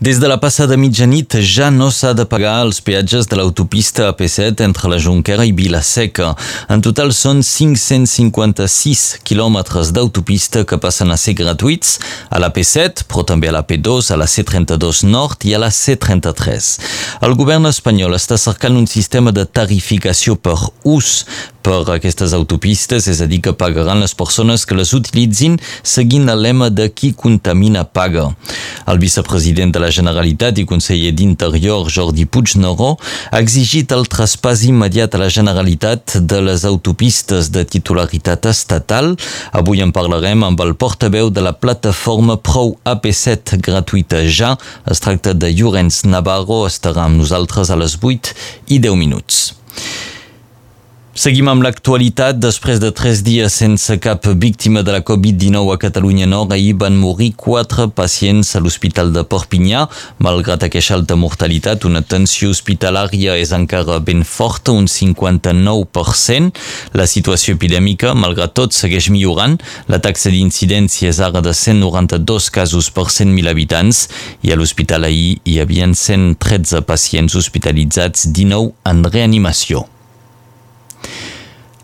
[0.00, 4.62] Des de la passada mitjanit ja no s'ha de pagar els peatges de l'autopista AP7
[4.64, 6.30] entre la Jonquera i Vilaseca.
[6.72, 11.98] En total són 556 quilòmetres d'autopista que passen a ser gratuïts
[12.32, 15.68] a la P7, però també a la P2, a la C32 Nord i a la
[15.68, 16.72] C33.
[17.20, 20.56] El govern espanyol està cercant un sistema de tarificació per
[20.88, 21.26] ús
[21.60, 26.40] per aquestes autopistes, és a dir, que pagaran les persones que les utilitzin seguint el
[26.40, 28.30] lema de qui contamina paga.
[28.88, 32.96] El vicepresident de la Generalitat i conseller d'Interior, Jordi Puigneró,
[33.30, 39.14] ha exigit el traspàs immediat a la Generalitat de les autopistes de titularitat estatal.
[39.52, 44.56] Avui en parlarem amb el portaveu de la plataforma Prou AP7 gratuïta ja.
[44.90, 48.36] Es tracta de Llorenç Navarro, estarà amb nosaltres a les 8
[48.68, 49.50] i 10 minuts.
[51.20, 52.38] Seguim amb l'actualitat.
[52.40, 56.96] Després de tres dies sense cap víctima de la Covid-19 a Catalunya Nord, ahir van
[56.96, 59.82] morir quatre pacients a l'Hospital de Perpinyà.
[60.24, 66.56] Malgrat aquesta alta mortalitat, una tensió hospitalària és encara ben forta, un 59%.
[66.96, 69.60] La situació epidèmica, malgrat tot, segueix millorant.
[69.92, 74.06] La taxa d'incidència és ara de 192 casos per 100.000 habitants
[74.40, 79.84] i a l'hospital ahir hi havia 113 pacients hospitalitzats, 19 en reanimació.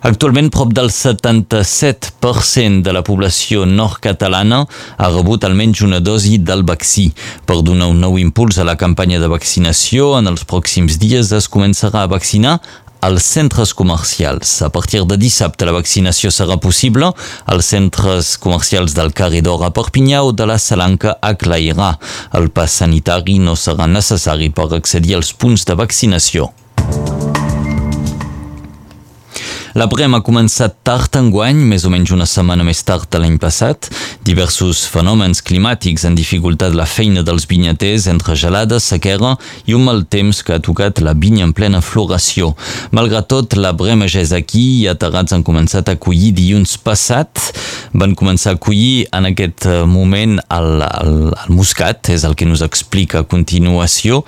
[0.05, 7.06] Actualment, prop del 77% de la població nord-catalana ha rebut almenys una dosi del vaccí.
[7.48, 11.48] Per donar un nou impuls a la campanya de vaccinació, en els pròxims dies es
[11.48, 12.61] començarà a vaccinar
[13.00, 14.61] als centres comercials.
[14.62, 17.12] A partir de dissabte la vaccinació serà possible
[17.47, 21.97] als centres comercials del Caridor a Perpinyà o de la Salanca a Clairà.
[22.36, 26.53] El pas sanitari no serà necessari per accedir als punts de vaccinació.
[29.77, 33.34] La Brem ha començat tard enguany, més o menys una setmana més tard de l'any
[33.36, 33.91] passat.
[34.24, 39.34] Diversos fenòmens climàtics han dificultat la feina dels vinyaters entre gelada, sequera
[39.69, 42.54] i un mal temps que ha tocat la vinya en plena floració.
[42.97, 47.53] Malgrat tot, la Brema ja és aquí i aterrats han començat a collir dilluns passat.
[47.92, 52.48] Van començar a collir en aquest eh, moment el, el, el muscat, és el que
[52.48, 54.25] nos explica a continuació.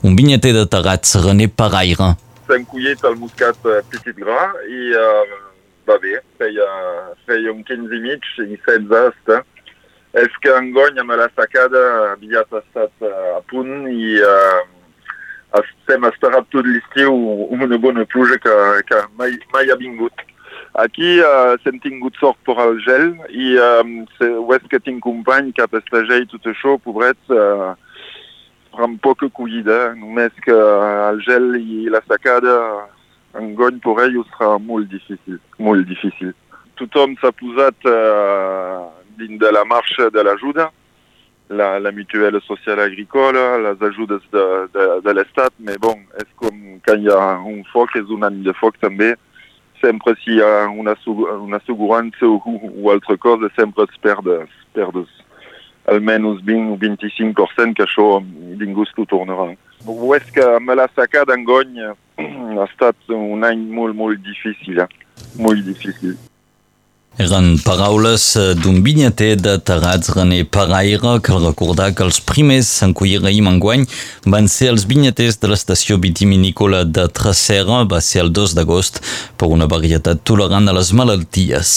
[0.00, 2.14] Un vinyater de Terrats, René Paraire,
[2.46, 5.36] s'ha encollit el muscat eh, petit gra i eh,
[5.86, 6.68] va bé, feia,
[7.26, 9.42] feia un 15 i mig i 16 està.
[10.16, 11.82] És que engony amb la sacada
[12.14, 14.62] havia estat eh, a punt i eh,
[15.92, 17.12] hem esperat tot l'estiu
[17.54, 18.54] una bona pluja que,
[18.88, 20.24] que mai, mai ha vingut.
[20.76, 25.64] Aquí uh, hem tingut sort per al gel i um, és que tinc company que
[25.64, 27.72] ha pestager i tot això, pobrets, uh,
[28.84, 32.54] amb poca collida, només que el gel i la secada
[33.40, 36.32] engony per ells serà molt difícil, molt difícil.
[36.80, 38.88] Tothom s'ha posat uh,
[39.20, 40.24] dins de la marxa de
[41.48, 46.56] la, la mutuelle social agricole, les ajudes de, de, de l'Estat, mais bon, és com
[46.84, 49.14] quan hi ha un foc, és un de foc també,
[49.80, 50.96] sempre si hi ha una,
[51.36, 55.12] una assegurança o, o altra cosa, sempre es perdes, perdes
[55.86, 58.20] almenys 20 o 25% que això
[58.60, 59.52] ningú s'ho tornarà.
[59.86, 61.82] Ho és que amb la sacada d'engony
[62.60, 64.88] ha estat un any molt, molt difícil, eh?
[65.38, 66.16] molt difícil.
[67.16, 68.24] Eren paraules
[68.60, 73.86] d'un vinyater de Terrats, René Paraire, que recordar que els primers en collir raïm enguany
[74.28, 79.00] van ser els vinyaters de l'estació vitivinícola de Tracera, va ser el 2 d'agost,
[79.40, 81.72] per una varietat tolerant a les malalties.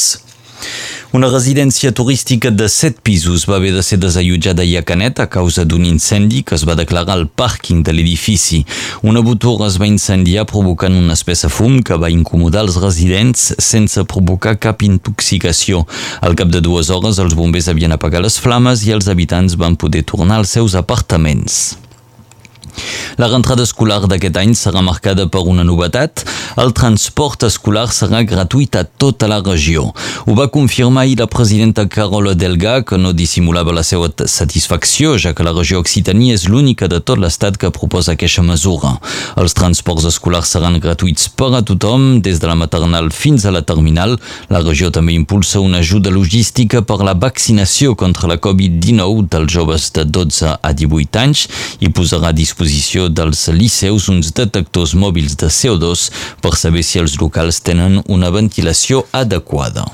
[1.12, 5.66] Una residència turística de set pisos va haver de ser desallotjada a Canet a causa
[5.66, 8.62] d'un incendi que es va declarar al pàrquing de l'edifici.
[9.02, 14.06] Una botura es va incendiar provocant una espessa fum que va incomodar els residents sense
[14.06, 15.88] provocar cap intoxicació.
[16.22, 19.82] Al cap de dues hores els bombers havien apagat les flames i els habitants van
[19.82, 21.80] poder tornar als seus apartaments.
[23.20, 26.24] La rentrada escolar d'aquest any serà marcada per una novetat.
[26.62, 29.90] El transport escolar serà gratuït a tota la regió.
[30.26, 35.34] Ho va confirmar ahir la presidenta Carola Delga, que no dissimulava la seva satisfacció, ja
[35.36, 38.96] que la regió Occitania és l'única de tot l'estat que proposa aquesta mesura.
[39.36, 43.66] Els transports escolars seran gratuïts per a tothom, des de la maternal fins a la
[43.68, 44.16] terminal.
[44.48, 49.92] La regió també impulsa una ajuda logística per la vaccinació contra la Covid-19 dels joves
[49.96, 51.48] de 12 a 18 anys
[51.84, 56.10] i posarà a disposició disposició dels liceus uns detectors mòbils de CO2
[56.44, 59.88] per saber si els locals tenen una ventilació adequada.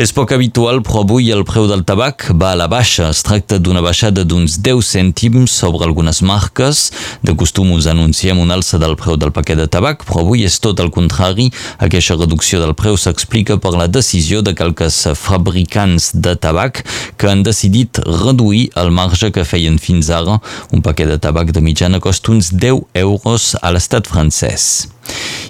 [0.00, 3.10] És poc habitual, però avui el preu del tabac va a la baixa.
[3.10, 6.86] Es tracta d'una baixada d'uns 10 cèntims sobre algunes marques.
[7.26, 10.60] De costum us anunciem una alça del preu del paquet de tabac, però avui és
[10.62, 11.50] tot el contrari.
[11.78, 16.84] Aquesta reducció del preu s'explica per la decisió de quelques fabricants de tabac
[17.16, 20.38] que han decidit reduir el marge que feien fins ara.
[20.72, 24.88] Un paquet de tabac de mitjana costa uns 10 euros a l'estat francès.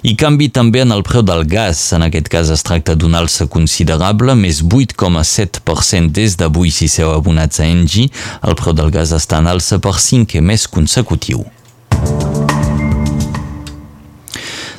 [0.01, 1.83] I canvi també en el preu del gas.
[1.93, 7.61] En aquest cas es tracta d'una alça considerable, més 8,7% des d'avui si seu abonats
[7.61, 8.09] a Engie.
[8.41, 11.45] El preu del gas està en alça per 5 mes consecutiu.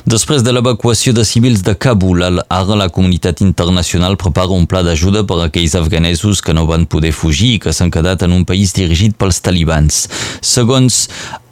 [0.03, 5.21] Després de l'evacuació de civils de Kabul, ara la comunitat internacional prepara un pla d'ajuda
[5.23, 8.43] per a aquells afganesos que no van poder fugir i que s'han quedat en un
[8.43, 10.01] país dirigit pels talibans.
[10.43, 11.05] Segons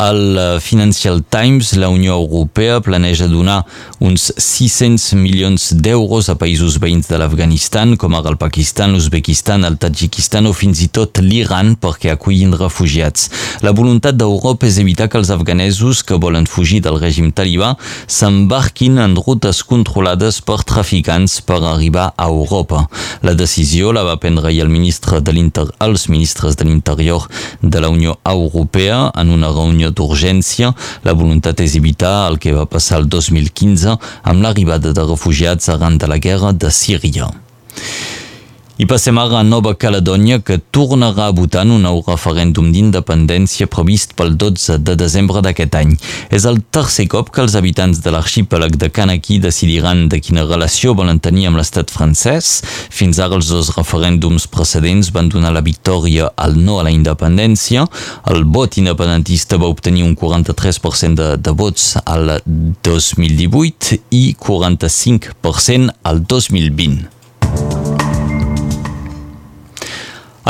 [0.03, 3.61] el Financial Times, la Unió Europea planeja donar
[4.03, 9.79] uns 600 milions d'euros a països veïns de l'Afganistan, com ara el Pakistan, l'Uzbekistan, el
[9.79, 13.29] Tadjikistan o fins i tot l'Iran perquè acullin refugiats.
[13.63, 17.77] La voluntat d'Europa és evitar que els afganesos que volen fugir del règim talibà
[18.11, 22.87] se'n s'embarquin en rutes controlades per traficants per arribar a Europa.
[23.21, 25.31] La decisió la va prendre el ministre de
[25.79, 27.27] els ministres de l'Interior
[27.61, 30.73] de la Unió Europea en una reunió d'urgència.
[31.03, 35.97] La voluntat és evitar el que va passar el 2015 amb l'arribada de refugiats arran
[35.97, 37.29] de la guerra de Síria.
[38.81, 44.15] I passem ara a Nova Caledònia, que tornarà a votar un nou referèndum d'independència previst
[44.17, 45.91] pel 12 de desembre d'aquest any.
[46.33, 50.95] És el tercer cop que els habitants de l'arxipèlag de Kanaki decidiran de quina relació
[50.97, 52.49] volen tenir amb l'estat francès.
[52.89, 57.85] Fins ara els dos referèndums precedents van donar la victòria al no a la independència.
[58.33, 62.39] El vot independentista va obtenir un 43% de, de vots al
[62.81, 67.20] 2018 i 45% al 2020.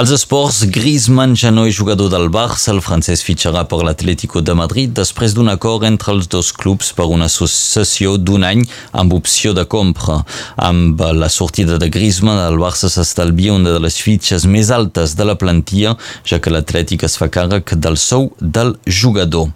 [0.01, 4.56] Als esports, Griezmann ja no és jugador del Barça, el francès fitxarà per l'Atlético de
[4.57, 8.63] Madrid després d'un acord entre els dos clubs per una associació d'un any
[8.98, 10.24] amb opció de compra.
[10.57, 15.27] Amb la sortida de Griezmann, el Barça s'estalvia una de les fitxes més altes de
[15.30, 15.94] la plantilla,
[16.25, 19.51] ja que l'Atlètic es fa càrrec del sou del jugador.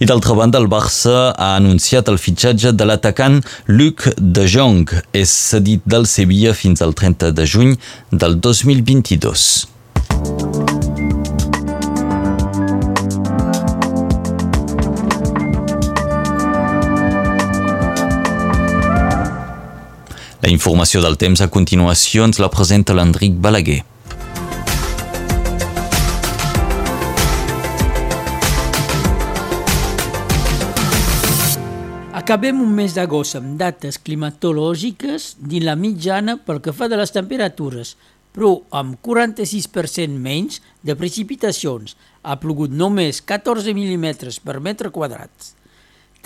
[0.00, 4.88] I d'altra banda, el Barça ha anunciat el fitxatge de l'atacant Luc de Jong.
[5.12, 7.76] És cedit del Sevilla fins al 30 de juny
[8.08, 9.68] del 2022.
[20.42, 23.76] La informació del temps a continuació ens la presenta l'Enric Balaguer.
[32.18, 37.14] Acabem un mes d'agost amb dates climatològiques dins la mitjana pel que fa de les
[37.14, 37.94] temperatures,
[38.34, 41.94] però amb 46% menys de precipitacions.
[42.26, 45.52] Ha plogut només 14 mm per metre quadrat.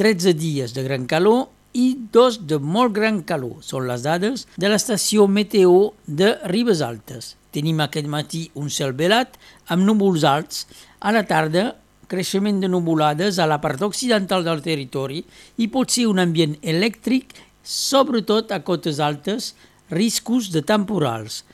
[0.00, 3.58] 13 dies de gran calor i dos de molt gran calor.
[3.64, 7.34] Són les dades de l'estació Meteo de Ribes Altes.
[7.52, 9.38] Tenim aquest matí un cel velat
[9.72, 10.66] amb núvols alts.
[11.00, 11.70] A la tarda,
[12.06, 15.22] creixement de nuvolades a la part occidental del territori
[15.58, 17.32] i pot ser un ambient elèctric,
[17.62, 19.54] sobretot a cotes altes,
[19.90, 21.44] riscos de temporals,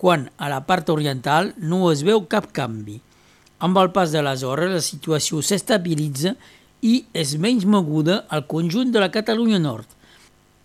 [0.00, 3.00] quan a la part oriental no es veu cap canvi.
[3.60, 8.92] Amb el pas de les hores, la situació s'estabilitza i és menys moguda al conjunt
[8.92, 9.86] de la Catalunya Nord.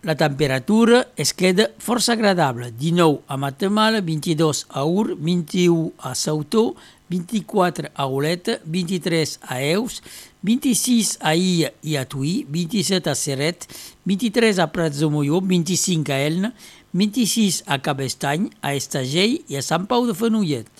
[0.06, 6.76] La temperatura es queda força agradable, 19 a Matamala, 22 a Ur, 21 a Sautó,
[7.08, 10.02] 24 a Oleta, 23 a Eus,
[10.42, 13.66] 26 a Ia i a Tuí, 27 a Seret,
[14.04, 16.54] 23 a Prats de Molló, 25 a Elna,
[16.92, 20.70] 26 a Cabestany, a Estagell i a Sant Pau de Fenollet.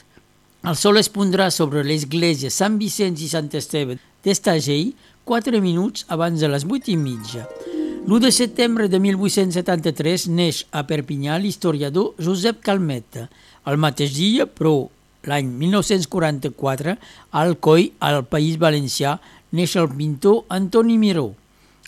[0.66, 4.94] El sol es pondrà sobre l'església Sant Vicenç i Sant Esteve d'Estagell
[5.26, 7.48] 4 minuts abans de les 8 i mitja.
[8.06, 13.24] L'1 de setembre de 1873 neix a Perpinyà l'historiador Josep Calmeta.
[13.66, 14.86] El mateix dia, però
[15.26, 19.16] l'any 1944, a Alcoi, al País Valencià,
[19.50, 21.32] neix el pintor Antoni Miró.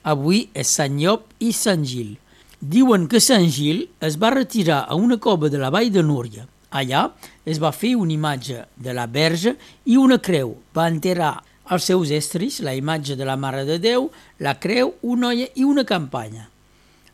[0.02, 2.16] Avui és Sant Llop i Sant Gil.
[2.58, 6.48] Diuen que Sant Gil es va retirar a una cova de la vall de Núria.
[6.74, 7.12] Allà
[7.46, 9.54] es va fer una imatge de la verge
[9.86, 10.56] i una creu.
[10.74, 11.36] Va enterrar
[11.68, 14.08] als seus estris la imatge de la Mare de Déu,
[14.40, 16.48] la creu, una olla i una campanya.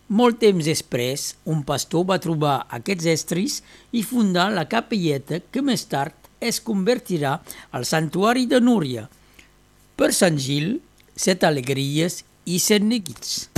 [0.09, 3.61] Molt temps després, un pastor va trobar aquests estris
[3.93, 7.39] i fundar la capelleta que més tard es convertirà
[7.73, 9.09] al santuari de Núria.
[9.97, 10.79] Per Sant Gil,
[11.17, 13.54] set alegries i set neguits.